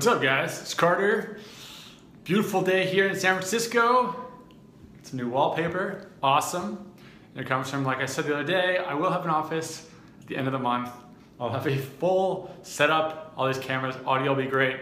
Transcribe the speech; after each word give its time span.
What's 0.00 0.08
up, 0.08 0.22
guys? 0.22 0.58
It's 0.62 0.72
Carter. 0.72 1.36
Beautiful 2.24 2.62
day 2.62 2.86
here 2.86 3.06
in 3.06 3.14
San 3.14 3.34
Francisco. 3.34 4.30
It's 4.98 5.12
a 5.12 5.16
new 5.16 5.28
wallpaper. 5.28 6.08
Awesome. 6.22 6.90
And 7.34 7.44
it 7.44 7.46
comes 7.46 7.68
from, 7.68 7.84
like 7.84 7.98
I 7.98 8.06
said 8.06 8.24
the 8.24 8.32
other 8.32 8.44
day, 8.44 8.78
I 8.78 8.94
will 8.94 9.10
have 9.10 9.24
an 9.24 9.30
office 9.30 9.90
at 10.22 10.26
the 10.26 10.38
end 10.38 10.46
of 10.46 10.54
the 10.54 10.58
month. 10.58 10.88
I'll 11.38 11.50
have 11.50 11.66
a 11.66 11.76
full 11.76 12.50
setup, 12.62 13.34
all 13.36 13.46
these 13.46 13.58
cameras, 13.58 13.94
audio 14.06 14.34
will 14.34 14.42
be 14.42 14.48
great. 14.48 14.80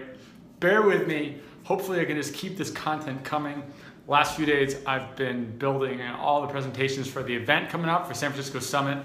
Bear 0.60 0.82
with 0.82 1.08
me. 1.08 1.38
Hopefully, 1.64 1.98
I 1.98 2.04
can 2.04 2.14
just 2.14 2.32
keep 2.32 2.56
this 2.56 2.70
content 2.70 3.24
coming. 3.24 3.64
Last 4.06 4.36
few 4.36 4.46
days, 4.46 4.76
I've 4.86 5.16
been 5.16 5.58
building 5.58 6.00
and 6.00 6.14
all 6.14 6.42
the 6.42 6.46
presentations 6.46 7.08
for 7.08 7.24
the 7.24 7.34
event 7.34 7.70
coming 7.70 7.90
up 7.90 8.06
for 8.06 8.14
San 8.14 8.30
Francisco 8.30 8.60
Summit, 8.60 9.04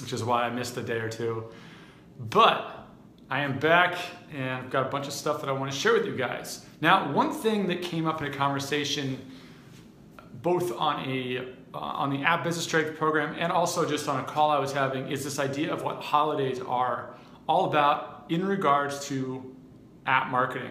which 0.00 0.14
is 0.14 0.24
why 0.24 0.44
I 0.44 0.48
missed 0.48 0.78
a 0.78 0.82
day 0.82 0.96
or 0.96 1.10
two. 1.10 1.44
But 2.18 2.75
I 3.28 3.40
am 3.40 3.58
back 3.58 3.98
and 4.32 4.50
I've 4.50 4.70
got 4.70 4.86
a 4.86 4.88
bunch 4.88 5.08
of 5.08 5.12
stuff 5.12 5.40
that 5.40 5.48
I 5.48 5.52
want 5.52 5.72
to 5.72 5.76
share 5.76 5.94
with 5.94 6.06
you 6.06 6.14
guys. 6.14 6.64
Now, 6.80 7.10
one 7.12 7.32
thing 7.32 7.66
that 7.68 7.82
came 7.82 8.06
up 8.06 8.22
in 8.22 8.28
a 8.28 8.34
conversation 8.34 9.18
both 10.42 10.72
on 10.78 11.08
a 11.08 11.54
uh, 11.74 11.78
on 11.78 12.10
the 12.10 12.22
app 12.22 12.44
business 12.44 12.64
strength 12.64 12.96
program 12.96 13.34
and 13.36 13.50
also 13.50 13.88
just 13.88 14.08
on 14.08 14.20
a 14.20 14.24
call 14.24 14.50
I 14.50 14.60
was 14.60 14.72
having 14.72 15.10
is 15.10 15.24
this 15.24 15.40
idea 15.40 15.72
of 15.72 15.82
what 15.82 16.00
holidays 16.00 16.60
are 16.60 17.16
all 17.48 17.68
about 17.68 18.26
in 18.28 18.44
regards 18.44 19.06
to 19.08 19.54
app 20.06 20.30
marketing. 20.30 20.70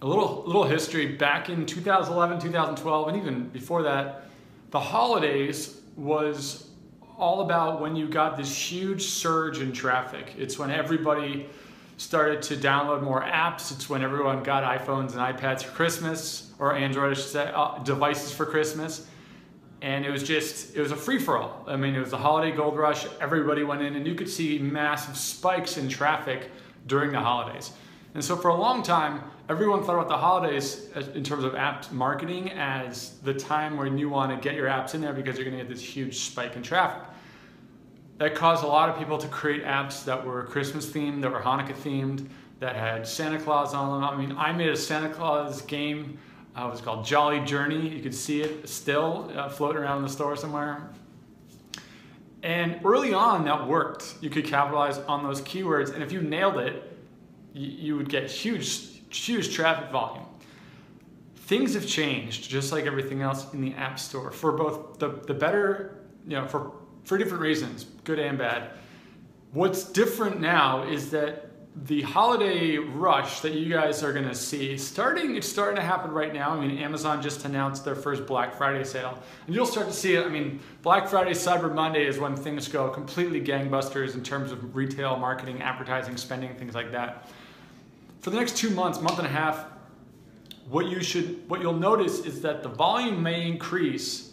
A 0.00 0.06
little 0.06 0.42
little 0.46 0.64
history 0.64 1.14
back 1.14 1.50
in 1.50 1.66
2011, 1.66 2.40
2012 2.40 3.08
and 3.08 3.16
even 3.18 3.48
before 3.48 3.82
that, 3.82 4.24
the 4.70 4.80
holidays 4.80 5.82
was 5.94 6.70
all 7.18 7.42
about 7.42 7.80
when 7.80 7.96
you 7.96 8.08
got 8.08 8.36
this 8.36 8.54
huge 8.54 9.02
surge 9.02 9.60
in 9.60 9.72
traffic. 9.72 10.34
It's 10.38 10.58
when 10.58 10.70
everybody 10.70 11.48
started 11.96 12.42
to 12.42 12.56
download 12.56 13.02
more 13.02 13.22
apps. 13.22 13.70
It's 13.72 13.88
when 13.88 14.02
everyone 14.02 14.42
got 14.42 14.64
iPhones 14.64 15.12
and 15.12 15.20
iPads 15.20 15.62
for 15.62 15.72
Christmas, 15.72 16.52
or 16.58 16.74
Android 16.74 17.18
uh, 17.34 17.78
devices 17.78 18.32
for 18.32 18.46
Christmas. 18.46 19.06
And 19.82 20.04
it 20.04 20.10
was 20.10 20.22
just, 20.22 20.76
it 20.76 20.80
was 20.80 20.92
a 20.92 20.96
free 20.96 21.18
for 21.18 21.38
all. 21.38 21.64
I 21.66 21.76
mean, 21.76 21.94
it 21.94 22.00
was 22.00 22.10
the 22.10 22.18
holiday 22.18 22.56
gold 22.56 22.76
rush. 22.76 23.06
Everybody 23.20 23.64
went 23.64 23.82
in, 23.82 23.96
and 23.96 24.06
you 24.06 24.14
could 24.14 24.28
see 24.28 24.58
massive 24.58 25.16
spikes 25.16 25.76
in 25.76 25.88
traffic 25.88 26.50
during 26.86 27.12
the 27.12 27.20
holidays. 27.20 27.72
And 28.14 28.24
so 28.24 28.36
for 28.36 28.48
a 28.48 28.56
long 28.56 28.82
time, 28.82 29.22
everyone 29.48 29.82
thought 29.82 29.94
about 29.94 30.08
the 30.08 30.16
holidays 30.16 30.88
in 31.14 31.24
terms 31.24 31.44
of 31.44 31.54
app 31.54 31.90
marketing 31.92 32.50
as 32.52 33.18
the 33.22 33.34
time 33.34 33.76
when 33.76 33.98
you 33.98 34.08
want 34.08 34.30
to 34.30 34.48
get 34.48 34.56
your 34.56 34.68
apps 34.68 34.94
in 34.94 35.00
there 35.00 35.12
because 35.12 35.36
you're 35.36 35.44
going 35.44 35.56
to 35.58 35.64
get 35.64 35.72
this 35.72 35.82
huge 35.82 36.18
spike 36.18 36.56
in 36.56 36.62
traffic. 36.62 37.02
That 38.18 38.34
caused 38.34 38.62
a 38.62 38.66
lot 38.66 38.88
of 38.88 38.98
people 38.98 39.18
to 39.18 39.26
create 39.28 39.64
apps 39.64 40.04
that 40.04 40.24
were 40.24 40.44
Christmas 40.44 40.88
themed, 40.88 41.22
that 41.22 41.32
were 41.32 41.40
Hanukkah 41.40 41.74
themed, 41.74 42.28
that 42.60 42.76
had 42.76 43.06
Santa 43.06 43.40
Claus 43.40 43.74
on 43.74 44.00
them. 44.00 44.08
I 44.08 44.16
mean, 44.16 44.36
I 44.38 44.52
made 44.52 44.68
a 44.68 44.76
Santa 44.76 45.08
Claus 45.08 45.62
game. 45.62 46.18
Uh, 46.56 46.66
it 46.66 46.70
was 46.70 46.80
called 46.80 47.04
Jolly 47.04 47.40
Journey. 47.40 47.88
You 47.88 48.02
could 48.02 48.14
see 48.14 48.42
it 48.42 48.68
still 48.68 49.32
uh, 49.34 49.48
floating 49.48 49.82
around 49.82 49.98
in 49.98 50.02
the 50.04 50.10
store 50.10 50.36
somewhere. 50.36 50.88
And 52.42 52.80
early 52.84 53.14
on, 53.14 53.44
that 53.44 53.66
worked. 53.66 54.14
You 54.20 54.30
could 54.30 54.44
capitalize 54.44 54.98
on 54.98 55.22
those 55.22 55.40
keywords, 55.42 55.94
and 55.94 56.02
if 56.02 56.12
you 56.12 56.20
nailed 56.20 56.58
it, 56.58 56.92
you 57.54 57.96
would 57.96 58.08
get 58.08 58.30
huge, 58.30 58.91
huge 59.14 59.54
traffic 59.54 59.90
volume. 59.90 60.26
Things 61.34 61.74
have 61.74 61.86
changed, 61.86 62.48
just 62.48 62.72
like 62.72 62.86
everything 62.86 63.22
else 63.22 63.52
in 63.52 63.60
the 63.60 63.74
App 63.74 63.98
Store, 63.98 64.30
for 64.30 64.52
both 64.52 64.98
the, 64.98 65.08
the 65.26 65.34
better, 65.34 65.98
you 66.26 66.36
know, 66.36 66.46
for, 66.46 66.72
for 67.04 67.18
different 67.18 67.42
reasons, 67.42 67.84
good 68.04 68.18
and 68.18 68.38
bad. 68.38 68.70
What's 69.52 69.84
different 69.84 70.40
now 70.40 70.84
is 70.84 71.10
that 71.10 71.52
the 71.74 72.02
holiday 72.02 72.76
rush 72.76 73.40
that 73.40 73.54
you 73.54 73.72
guys 73.72 74.02
are 74.02 74.12
going 74.12 74.28
to 74.28 74.34
see 74.34 74.76
starting 74.76 75.36
it's 75.36 75.48
starting 75.48 75.74
to 75.74 75.80
happen 75.80 76.10
right 76.10 76.34
now 76.34 76.50
i 76.50 76.60
mean 76.60 76.76
amazon 76.76 77.22
just 77.22 77.46
announced 77.46 77.82
their 77.82 77.94
first 77.94 78.26
black 78.26 78.54
friday 78.54 78.84
sale 78.84 79.18
and 79.46 79.54
you'll 79.54 79.64
start 79.64 79.86
to 79.86 79.92
see 79.92 80.14
it 80.14 80.26
i 80.26 80.28
mean 80.28 80.60
black 80.82 81.08
friday 81.08 81.30
cyber 81.30 81.74
monday 81.74 82.06
is 82.06 82.18
when 82.18 82.36
things 82.36 82.68
go 82.68 82.90
completely 82.90 83.40
gangbusters 83.40 84.14
in 84.14 84.22
terms 84.22 84.52
of 84.52 84.76
retail 84.76 85.16
marketing 85.16 85.62
advertising 85.62 86.14
spending 86.14 86.54
things 86.56 86.74
like 86.74 86.92
that 86.92 87.30
for 88.22 88.30
the 88.30 88.36
next 88.36 88.56
two 88.56 88.70
months, 88.70 89.00
month 89.00 89.18
and 89.18 89.26
a 89.26 89.30
half, 89.30 89.66
what 90.70 90.86
you 90.86 91.02
should, 91.02 91.46
what 91.50 91.60
you'll 91.60 91.74
notice 91.74 92.20
is 92.20 92.40
that 92.42 92.62
the 92.62 92.68
volume 92.68 93.20
may 93.20 93.46
increase, 93.46 94.32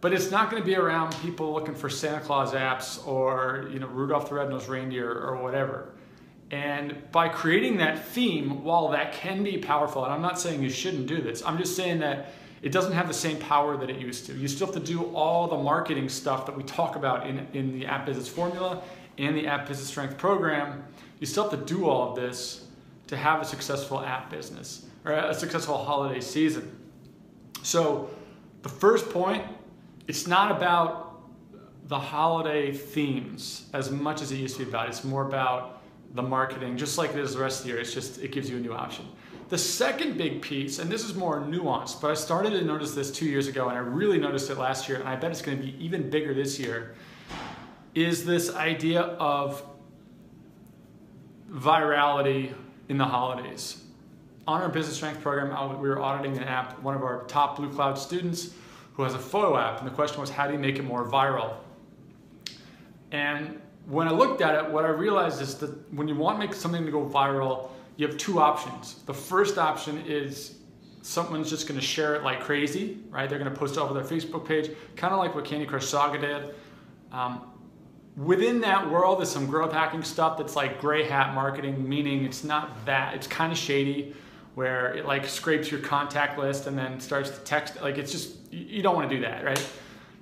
but 0.00 0.12
it's 0.12 0.32
not 0.32 0.50
going 0.50 0.60
to 0.60 0.66
be 0.66 0.74
around 0.74 1.14
people 1.22 1.52
looking 1.52 1.76
for 1.76 1.88
Santa 1.88 2.20
Claus 2.20 2.52
apps 2.52 3.06
or 3.06 3.70
you 3.72 3.78
know 3.78 3.86
Rudolph 3.86 4.28
the 4.28 4.34
Red-Nosed 4.34 4.68
Reindeer 4.68 5.10
or 5.10 5.36
whatever. 5.36 5.92
And 6.50 7.00
by 7.12 7.28
creating 7.28 7.76
that 7.76 8.04
theme, 8.04 8.64
while 8.64 8.88
that 8.88 9.12
can 9.12 9.44
be 9.44 9.56
powerful, 9.58 10.04
and 10.04 10.12
I'm 10.12 10.20
not 10.20 10.40
saying 10.40 10.60
you 10.60 10.68
shouldn't 10.68 11.06
do 11.06 11.22
this, 11.22 11.40
I'm 11.46 11.56
just 11.56 11.76
saying 11.76 12.00
that 12.00 12.32
it 12.62 12.72
doesn't 12.72 12.92
have 12.92 13.06
the 13.06 13.14
same 13.14 13.38
power 13.38 13.76
that 13.76 13.88
it 13.88 14.00
used 14.00 14.26
to. 14.26 14.34
You 14.34 14.48
still 14.48 14.66
have 14.66 14.74
to 14.74 14.80
do 14.80 15.04
all 15.14 15.46
the 15.46 15.56
marketing 15.56 16.08
stuff 16.08 16.46
that 16.46 16.56
we 16.56 16.64
talk 16.64 16.96
about 16.96 17.28
in, 17.28 17.46
in 17.54 17.78
the 17.78 17.86
App 17.86 18.06
Business 18.06 18.28
Formula 18.28 18.82
and 19.18 19.36
the 19.36 19.46
App 19.46 19.68
Business 19.68 19.86
Strength 19.86 20.18
program. 20.18 20.82
You 21.20 21.26
still 21.26 21.48
have 21.48 21.58
to 21.58 21.64
do 21.64 21.88
all 21.88 22.10
of 22.10 22.16
this 22.16 22.64
to 23.10 23.16
have 23.16 23.42
a 23.42 23.44
successful 23.44 24.00
app 24.00 24.30
business 24.30 24.86
or 25.04 25.10
a 25.10 25.34
successful 25.34 25.76
holiday 25.76 26.20
season. 26.20 26.70
So, 27.64 28.08
the 28.62 28.68
first 28.68 29.10
point, 29.10 29.44
it's 30.06 30.28
not 30.28 30.52
about 30.52 31.20
the 31.88 31.98
holiday 31.98 32.70
themes 32.70 33.68
as 33.72 33.90
much 33.90 34.22
as 34.22 34.30
it 34.30 34.36
used 34.36 34.58
to 34.58 34.64
be 34.64 34.70
about. 34.70 34.88
It's 34.88 35.02
more 35.02 35.26
about 35.26 35.82
the 36.14 36.22
marketing, 36.22 36.76
just 36.76 36.98
like 36.98 37.10
it 37.10 37.18
is 37.18 37.34
the 37.34 37.40
rest 37.40 37.58
of 37.58 37.64
the 37.64 37.72
year. 37.72 37.80
It's 37.80 37.92
just, 37.92 38.22
it 38.22 38.30
gives 38.30 38.48
you 38.48 38.58
a 38.58 38.60
new 38.60 38.72
option. 38.72 39.06
The 39.48 39.58
second 39.58 40.16
big 40.16 40.40
piece, 40.40 40.78
and 40.78 40.88
this 40.88 41.04
is 41.04 41.16
more 41.16 41.40
nuanced, 41.40 42.00
but 42.00 42.12
I 42.12 42.14
started 42.14 42.50
to 42.50 42.64
notice 42.64 42.94
this 42.94 43.10
two 43.10 43.26
years 43.26 43.48
ago 43.48 43.68
and 43.70 43.76
I 43.76 43.80
really 43.80 44.18
noticed 44.18 44.50
it 44.50 44.56
last 44.56 44.88
year, 44.88 45.00
and 45.00 45.08
I 45.08 45.16
bet 45.16 45.32
it's 45.32 45.42
to 45.42 45.56
be 45.56 45.74
even 45.84 46.10
bigger 46.10 46.32
this 46.32 46.60
year, 46.60 46.94
is 47.92 48.24
this 48.24 48.54
idea 48.54 49.00
of 49.00 49.64
virality 51.50 52.54
in 52.90 52.98
the 52.98 53.04
holidays. 53.04 53.84
On 54.48 54.60
our 54.60 54.68
business 54.68 54.96
strength 54.96 55.22
program, 55.22 55.80
we 55.80 55.88
were 55.88 56.00
auditing 56.00 56.36
an 56.36 56.42
app, 56.42 56.82
one 56.82 56.96
of 56.96 57.02
our 57.02 57.22
top 57.24 57.56
Bluecloud 57.56 57.96
students 57.96 58.50
who 58.94 59.04
has 59.04 59.14
a 59.14 59.18
photo 59.18 59.56
app, 59.56 59.78
and 59.78 59.86
the 59.86 59.94
question 59.94 60.20
was, 60.20 60.28
how 60.28 60.48
do 60.48 60.52
you 60.52 60.58
make 60.58 60.76
it 60.76 60.82
more 60.82 61.08
viral? 61.08 61.54
And 63.12 63.60
when 63.86 64.08
I 64.08 64.10
looked 64.10 64.42
at 64.42 64.56
it, 64.56 64.70
what 64.70 64.84
I 64.84 64.88
realized 64.88 65.40
is 65.40 65.54
that 65.58 65.70
when 65.94 66.08
you 66.08 66.16
want 66.16 66.40
to 66.40 66.46
make 66.46 66.54
something 66.54 66.84
to 66.84 66.90
go 66.90 67.06
viral, 67.06 67.70
you 67.96 68.06
have 68.08 68.16
two 68.16 68.40
options. 68.40 68.96
The 69.06 69.14
first 69.14 69.56
option 69.56 70.02
is 70.04 70.56
someone's 71.02 71.48
just 71.48 71.68
to 71.78 71.86
share 71.86 72.16
it 72.16 72.24
like 72.24 72.40
crazy, 72.40 72.98
right? 73.08 73.30
They're 73.30 73.38
to 73.52 73.56
post 73.56 73.76
it 73.76 73.80
over 73.80 73.94
their 73.94 74.02
Facebook 74.02 74.44
page, 74.46 74.70
kind 74.96 75.14
of 75.14 75.20
like 75.20 75.34
what 75.34 75.44
Candy 75.44 75.64
Crush 75.64 75.86
Saga 75.86 76.18
did. 76.18 76.54
Um, 77.12 77.49
Within 78.20 78.60
that 78.60 78.90
world 78.90 79.22
is 79.22 79.30
some 79.30 79.46
growth 79.46 79.72
hacking 79.72 80.02
stuff 80.02 80.36
that's 80.36 80.54
like 80.54 80.78
gray 80.78 81.04
hat 81.04 81.34
marketing, 81.34 81.88
meaning 81.88 82.24
it's 82.26 82.44
not 82.44 82.84
that, 82.84 83.14
it's 83.14 83.26
kind 83.26 83.50
of 83.50 83.56
shady 83.56 84.14
where 84.56 84.94
it 84.94 85.06
like 85.06 85.26
scrapes 85.26 85.70
your 85.70 85.80
contact 85.80 86.38
list 86.38 86.66
and 86.66 86.76
then 86.76 87.00
starts 87.00 87.30
to 87.30 87.38
text. 87.44 87.80
Like 87.80 87.96
it's 87.96 88.12
just, 88.12 88.52
you 88.52 88.82
don't 88.82 88.94
want 88.94 89.08
to 89.08 89.16
do 89.16 89.22
that, 89.22 89.42
right? 89.42 89.72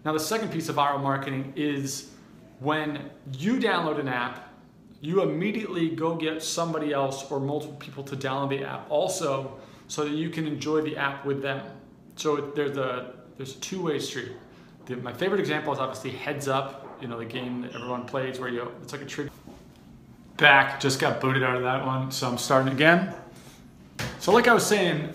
Now, 0.04 0.12
the 0.12 0.20
second 0.20 0.53
piece 0.53 0.69
of 0.69 0.76
viral 0.76 1.03
marketing 1.03 1.53
is 1.56 2.12
when 2.60 3.10
you 3.32 3.56
download 3.56 3.98
an 3.98 4.06
app, 4.06 4.48
you 5.00 5.22
immediately 5.22 5.88
go 5.88 6.14
get 6.14 6.41
somebody 6.41 6.92
else 6.92 7.28
or 7.32 7.41
multiple 7.41 7.76
people 7.78 8.04
to 8.04 8.16
download 8.16 8.50
the 8.50 8.64
app 8.64 8.87
also 8.91 9.58
so 9.88 10.04
that 10.04 10.12
you 10.12 10.31
can 10.31 10.47
enjoy 10.47 10.82
the 10.82 10.97
app 10.97 11.26
with 11.26 11.42
them. 11.42 11.66
So 12.14 12.37
there's 12.54 12.76
a, 12.76 13.14
there's 13.37 13.56
a 13.56 13.60
two-way 13.60 13.98
street. 13.98 14.32
The, 14.87 14.97
my 14.98 15.12
favorite 15.12 15.41
example 15.41 15.72
is 15.72 15.81
obviously 15.81 16.10
Heads 16.10 16.47
Up 16.47 16.84
you 17.00 17.09
know 17.09 17.19
the 17.19 17.25
game 17.25 17.62
that 17.62 17.75
everyone 17.75 18.05
plays 18.05 18.38
where 18.38 18.49
you 18.49 18.70
it's 18.82 18.93
like 18.93 19.02
a 19.02 19.06
trivia. 19.06 19.32
Back, 20.37 20.81
just 20.81 21.00
got 21.00 21.20
booted 21.20 21.43
out 21.43 21.56
of 21.56 21.62
that 21.62 21.84
one, 21.84 22.12
so 22.12 22.28
I'm 22.28 22.38
starting 22.38 22.73
again. 22.73 23.12
So 24.20 24.32
like 24.32 24.46
I 24.46 24.55
was 24.55 24.64
saying, 24.64 25.12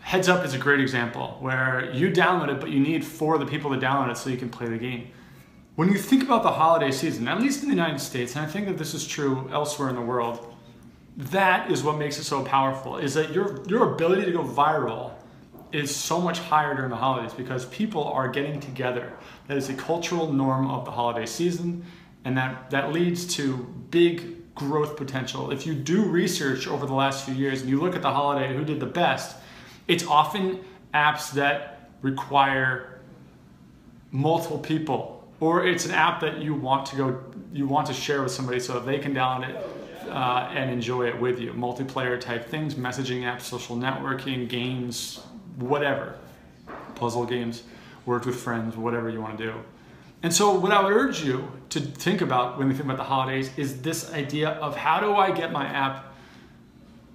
Heads 0.00 0.28
Up 0.28 0.44
is 0.44 0.54
a 0.54 0.58
great 0.58 0.80
example 0.80 1.36
where 1.40 1.90
you 1.92 2.10
download 2.10 2.48
it, 2.48 2.60
but 2.60 2.70
you 2.70 2.80
need 2.80 3.04
four 3.04 3.34
of 3.34 3.40
the 3.40 3.46
people 3.46 3.70
to 3.72 3.76
download 3.76 4.10
it 4.10 4.16
so 4.16 4.30
you 4.30 4.36
can 4.38 4.48
play 4.48 4.68
the 4.68 4.78
game. 4.78 5.08
When 5.74 5.90
you 5.90 5.98
think 5.98 6.22
about 6.22 6.42
the 6.42 6.52
holiday 6.52 6.90
season, 6.90 7.28
at 7.28 7.38
least 7.38 7.62
in 7.62 7.68
the 7.68 7.74
United 7.74 8.00
States, 8.00 8.34
and 8.34 8.46
I 8.46 8.48
think 8.48 8.66
that 8.66 8.78
this 8.78 8.94
is 8.94 9.06
true 9.06 9.50
elsewhere 9.52 9.90
in 9.90 9.94
the 9.94 10.00
world, 10.00 10.54
that 11.16 11.70
is 11.70 11.82
what 11.82 11.98
makes 11.98 12.18
it 12.18 12.24
so 12.24 12.42
powerful, 12.42 12.96
is 12.96 13.12
that 13.14 13.32
your, 13.32 13.62
your 13.66 13.94
ability 13.94 14.24
to 14.24 14.32
go 14.32 14.42
viral 14.42 15.12
is 15.72 15.94
so 15.94 16.20
much 16.20 16.38
higher 16.38 16.74
during 16.74 16.90
the 16.90 16.96
holidays 16.96 17.32
because 17.32 17.64
people 17.66 18.04
are 18.04 18.28
getting 18.28 18.60
together. 18.60 19.12
That 19.48 19.56
is 19.56 19.68
a 19.68 19.74
cultural 19.74 20.32
norm 20.32 20.70
of 20.70 20.84
the 20.84 20.90
holiday 20.90 21.26
season, 21.26 21.84
and 22.24 22.36
that, 22.36 22.70
that 22.70 22.92
leads 22.92 23.26
to 23.36 23.56
big 23.90 24.54
growth 24.54 24.96
potential. 24.96 25.50
If 25.50 25.66
you 25.66 25.74
do 25.74 26.04
research 26.04 26.66
over 26.66 26.86
the 26.86 26.94
last 26.94 27.24
few 27.24 27.34
years 27.34 27.60
and 27.60 27.70
you 27.70 27.80
look 27.80 27.94
at 27.94 28.02
the 28.02 28.12
holiday, 28.12 28.54
who 28.54 28.64
did 28.64 28.80
the 28.80 28.86
best, 28.86 29.36
it's 29.86 30.06
often 30.06 30.60
apps 30.94 31.32
that 31.32 31.90
require 32.02 33.00
multiple 34.10 34.58
people 34.58 35.16
or 35.40 35.66
it's 35.66 35.84
an 35.84 35.90
app 35.90 36.20
that 36.20 36.38
you 36.38 36.54
want 36.54 36.86
to 36.86 36.96
go 36.96 37.20
you 37.52 37.66
want 37.66 37.86
to 37.86 37.92
share 37.92 38.22
with 38.22 38.32
somebody 38.32 38.60
so 38.60 38.78
they 38.80 38.98
can 38.98 39.14
download 39.14 39.48
it 39.48 39.56
uh, 40.08 40.48
and 40.52 40.70
enjoy 40.70 41.06
it 41.06 41.18
with 41.20 41.40
you. 41.40 41.52
Multiplayer 41.52 42.20
type 42.20 42.48
things, 42.48 42.74
messaging 42.74 43.22
apps, 43.22 43.42
social 43.42 43.76
networking, 43.76 44.48
games, 44.48 45.20
whatever, 45.56 46.16
puzzle 46.94 47.26
games, 47.26 47.62
work 48.04 48.24
with 48.24 48.36
friends, 48.36 48.76
whatever 48.76 49.10
you 49.10 49.20
want 49.20 49.36
to 49.38 49.44
do. 49.44 49.54
And 50.22 50.32
so, 50.32 50.54
what 50.54 50.72
I 50.72 50.82
would 50.82 50.92
urge 50.92 51.22
you 51.22 51.50
to 51.70 51.80
think 51.80 52.20
about 52.20 52.58
when 52.58 52.68
we 52.68 52.74
think 52.74 52.86
about 52.86 52.96
the 52.96 53.04
holidays 53.04 53.50
is 53.56 53.82
this 53.82 54.12
idea 54.12 54.50
of 54.50 54.76
how 54.76 55.00
do 55.00 55.14
I 55.14 55.30
get 55.30 55.52
my 55.52 55.66
app 55.66 56.14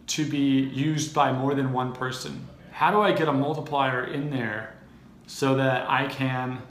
to 0.07 0.25
be 0.25 0.61
used 0.61 1.13
by 1.13 1.31
more 1.31 1.55
than 1.55 1.73
one 1.73 1.93
person? 1.93 2.47
How 2.71 2.91
do 2.91 3.01
I 3.01 3.11
get 3.11 3.27
a 3.27 3.33
multiplier 3.33 4.05
in 4.05 4.29
there 4.29 4.75
so 5.27 5.55
that 5.55 5.89
I 5.89 6.07
can, 6.07 6.61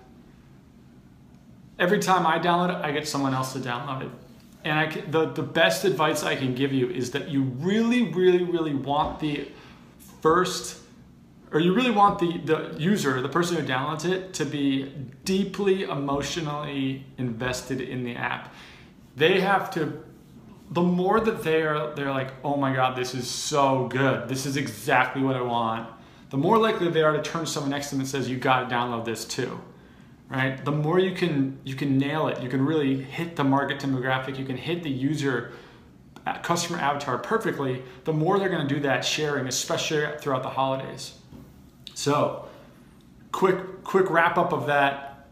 every 1.78 1.99
time 1.99 2.26
I 2.26 2.38
download 2.38 2.70
it, 2.70 2.84
I 2.84 2.93
get 2.93 3.08
someone 3.08 3.34
else 3.34 3.52
to 3.55 3.58
download 3.58 4.02
it? 4.02 4.11
And 4.62 4.78
I 4.78 4.87
the, 5.11 5.26
the 5.26 5.43
best 5.43 5.84
advice 5.84 6.23
I 6.23 6.37
can 6.37 6.55
give 6.55 6.73
you 6.73 6.90
is 6.90 7.11
that 7.12 7.28
you 7.28 7.43
really, 7.43 8.12
really, 8.12 8.44
really 8.44 8.75
want 8.75 9.20
the 9.20 9.49
first 10.20 10.81
or 11.52 11.61
you 11.61 11.75
really 11.75 11.91
want 11.91 12.19
the, 12.19 12.38
the 12.38 12.81
user, 12.81 13.20
the 13.20 13.29
person 13.29 13.56
who 13.56 13.67
downloads 13.67 14.05
it, 14.05 14.32
to 14.35 14.44
be 14.44 14.85
deeply 15.25 15.82
emotionally 15.82 17.05
invested 17.19 17.81
in 17.81 18.05
the 18.05 18.14
app. 18.14 18.55
They 19.17 19.41
have 19.41 19.70
to, 19.73 20.05
the 20.70 20.82
more 20.82 21.19
that 21.19 21.43
they're, 21.43 21.93
they're 21.94 22.12
like, 22.12 22.32
oh 22.44 22.56
my 22.56 22.73
God, 22.73 22.97
this 22.97 23.14
is 23.14 23.29
so 23.29 23.88
good. 23.88 24.29
This 24.29 24.47
is 24.47 24.56
exactly 24.56 25.23
what 25.23 25.35
I 25.35 25.43
want. 25.43 25.91
The 26.31 26.37
more 26.37 26.56
likely 26.56 26.88
they 26.88 27.02
are 27.02 27.12
to 27.12 27.23
turn 27.23 27.44
to 27.44 27.50
someone 27.50 27.70
next 27.70 27.88
to 27.88 27.97
them 27.97 28.00
and 28.00 28.08
says, 28.08 28.31
you 28.31 28.37
gotta 28.37 28.73
download 28.73 29.05
this 29.05 29.25
too, 29.25 29.61
right? 30.29 30.64
The 30.64 30.70
more 30.70 31.00
you 31.00 31.17
can, 31.17 31.58
you 31.64 31.75
can 31.75 31.99
nail 31.99 32.29
it, 32.29 32.41
you 32.41 32.49
can 32.49 32.64
really 32.64 33.02
hit 33.02 33.35
the 33.35 33.43
market 33.43 33.81
demographic, 33.81 34.38
you 34.38 34.44
can 34.44 34.56
hit 34.56 34.85
the 34.85 34.91
user 34.91 35.52
uh, 36.25 36.38
customer 36.38 36.79
avatar 36.79 37.19
perfectly, 37.19 37.82
the 38.05 38.12
more 38.12 38.38
they're 38.38 38.49
gonna 38.49 38.69
do 38.69 38.79
that 38.81 39.05
sharing, 39.05 39.49
especially 39.49 40.06
throughout 40.20 40.44
the 40.44 40.50
holidays. 40.50 41.14
So, 42.00 42.49
quick 43.31 43.85
quick 43.85 44.08
wrap 44.08 44.38
up 44.38 44.55
of 44.55 44.69
that. 44.69 45.29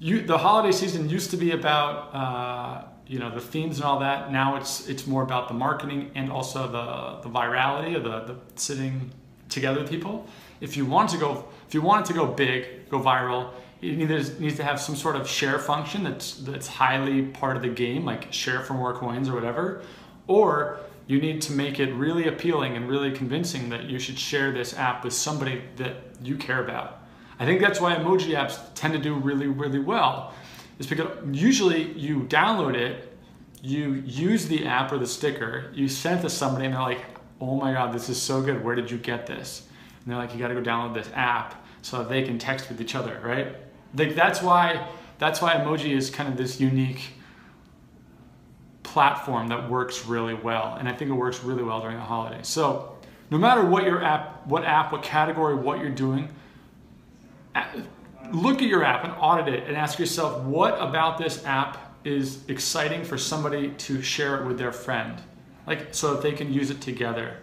You, 0.00 0.20
the 0.20 0.38
holiday 0.38 0.72
season 0.72 1.08
used 1.08 1.30
to 1.30 1.36
be 1.36 1.52
about 1.52 2.12
uh, 2.12 2.88
you 3.06 3.20
know 3.20 3.30
the 3.32 3.40
themes 3.40 3.76
and 3.76 3.84
all 3.84 4.00
that. 4.00 4.32
Now 4.32 4.56
it's 4.56 4.88
it's 4.88 5.06
more 5.06 5.22
about 5.22 5.46
the 5.46 5.54
marketing 5.54 6.10
and 6.16 6.32
also 6.32 6.66
the 6.66 7.22
the 7.22 7.32
virality 7.32 7.94
of 7.94 8.02
the, 8.02 8.32
the 8.32 8.36
sitting 8.56 9.12
together 9.48 9.80
with 9.82 9.90
people. 9.90 10.26
If 10.60 10.76
you 10.76 10.86
want 10.86 11.08
to 11.10 11.18
go 11.18 11.44
if 11.68 11.72
you 11.72 11.82
want 11.82 12.04
it 12.04 12.08
to 12.08 12.14
go 12.14 12.26
big, 12.26 12.90
go 12.90 12.98
viral, 12.98 13.52
it 13.80 13.96
needs, 13.96 14.40
needs 14.40 14.56
to 14.56 14.64
have 14.64 14.80
some 14.80 14.96
sort 14.96 15.14
of 15.14 15.28
share 15.28 15.60
function 15.60 16.02
that's 16.02 16.34
that's 16.38 16.66
highly 16.66 17.22
part 17.26 17.56
of 17.56 17.62
the 17.62 17.68
game, 17.68 18.04
like 18.04 18.32
share 18.32 18.62
for 18.62 18.74
more 18.74 18.92
coins 18.92 19.28
or 19.28 19.34
whatever, 19.34 19.82
or 20.26 20.80
you 21.08 21.18
need 21.18 21.40
to 21.42 21.52
make 21.52 21.80
it 21.80 21.92
really 21.94 22.28
appealing 22.28 22.76
and 22.76 22.86
really 22.86 23.10
convincing 23.10 23.70
that 23.70 23.84
you 23.84 23.98
should 23.98 24.18
share 24.18 24.52
this 24.52 24.78
app 24.78 25.02
with 25.02 25.14
somebody 25.14 25.62
that 25.76 25.96
you 26.22 26.36
care 26.36 26.62
about. 26.62 27.02
I 27.40 27.46
think 27.46 27.60
that's 27.60 27.80
why 27.80 27.94
emoji 27.96 28.36
apps 28.36 28.60
tend 28.74 28.92
to 28.92 29.00
do 29.00 29.14
really, 29.14 29.46
really 29.46 29.78
well. 29.78 30.34
Is 30.78 30.86
because 30.86 31.08
usually 31.32 31.92
you 31.92 32.20
download 32.24 32.74
it, 32.74 33.16
you 33.62 33.94
use 34.06 34.46
the 34.46 34.66
app 34.66 34.92
or 34.92 34.98
the 34.98 35.06
sticker, 35.06 35.72
you 35.74 35.88
send 35.88 36.20
it 36.20 36.22
to 36.22 36.30
somebody 36.30 36.66
and 36.66 36.74
they're 36.74 36.82
like, 36.82 37.04
oh 37.40 37.56
my 37.56 37.72
God, 37.72 37.92
this 37.92 38.10
is 38.10 38.20
so 38.20 38.42
good. 38.42 38.62
Where 38.62 38.74
did 38.74 38.90
you 38.90 38.98
get 38.98 39.26
this? 39.26 39.66
And 40.04 40.12
they're 40.12 40.18
like, 40.18 40.34
you 40.34 40.38
gotta 40.38 40.54
go 40.54 40.62
download 40.62 40.92
this 40.92 41.10
app 41.14 41.64
so 41.80 41.98
that 41.98 42.10
they 42.10 42.22
can 42.22 42.38
text 42.38 42.68
with 42.68 42.82
each 42.82 42.94
other, 42.94 43.18
right? 43.24 43.56
Like 43.94 44.14
that's 44.14 44.42
why 44.42 44.86
that's 45.18 45.40
why 45.40 45.54
emoji 45.54 45.96
is 45.96 46.10
kind 46.10 46.28
of 46.28 46.36
this 46.36 46.60
unique 46.60 47.14
platform 48.88 49.48
that 49.48 49.68
works 49.68 50.06
really 50.06 50.34
well. 50.34 50.76
And 50.78 50.88
I 50.88 50.92
think 50.92 51.10
it 51.10 51.14
works 51.14 51.42
really 51.44 51.62
well 51.62 51.80
during 51.80 51.96
the 51.96 52.02
holidays. 52.02 52.48
So 52.48 52.96
no 53.30 53.38
matter 53.38 53.64
what 53.64 53.84
your 53.84 54.02
app, 54.02 54.46
what 54.46 54.64
app, 54.64 54.92
what 54.92 55.02
category, 55.02 55.54
what 55.54 55.80
you're 55.80 55.90
doing, 55.90 56.28
look 58.32 58.62
at 58.62 58.68
your 58.68 58.84
app 58.84 59.04
and 59.04 59.12
audit 59.18 59.52
it 59.52 59.68
and 59.68 59.76
ask 59.76 59.98
yourself, 59.98 60.42
what 60.42 60.80
about 60.80 61.18
this 61.18 61.44
app 61.44 61.96
is 62.04 62.48
exciting 62.48 63.04
for 63.04 63.18
somebody 63.18 63.70
to 63.70 64.00
share 64.02 64.40
it 64.40 64.46
with 64.46 64.58
their 64.58 64.72
friend? 64.72 65.20
Like, 65.66 65.94
so 65.94 66.14
that 66.14 66.22
they 66.22 66.32
can 66.32 66.52
use 66.52 66.70
it 66.70 66.80
together. 66.80 67.36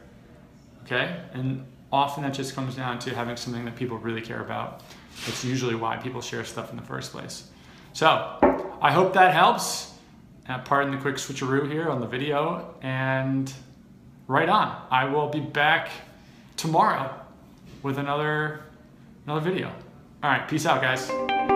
Okay? 0.84 1.20
And 1.34 1.66
often 1.92 2.24
that 2.24 2.34
just 2.34 2.56
comes 2.56 2.76
down 2.76 3.00
to 3.00 3.14
having 3.14 3.38
something 3.38 3.66
that 3.66 3.76
people 3.76 3.98
really 3.98 4.22
care 4.22 4.42
about. 4.42 4.82
That's 5.26 5.46
usually 5.46 5.76
why 5.76 5.98
people 5.98 6.22
share 6.22 6.44
stuff 6.44 6.72
in 6.72 6.78
the 6.78 6.84
first 6.84 7.12
place. 7.12 7.50
So, 7.94 8.08
I 8.82 8.92
hope 8.92 9.14
that 9.14 9.34
helps. 9.34 9.95
Uh, 10.48 10.60
pardon 10.60 10.92
the 10.92 10.98
quick 10.98 11.16
switcheroo 11.16 11.72
here 11.72 11.90
on 11.90 12.00
the 12.00 12.08
video, 12.08 12.76
and 12.82 13.52
right 14.28 14.50
on. 14.50 14.80
I 14.92 15.06
will 15.06 15.28
be 15.28 15.40
back 15.40 15.90
tomorrow 16.56 17.14
with 17.82 17.98
another 17.98 18.62
another 19.26 19.42
video. 19.42 19.70
All 20.24 20.30
right, 20.30 20.48
peace 20.48 20.66
out, 20.66 20.82
guys. 20.82 21.55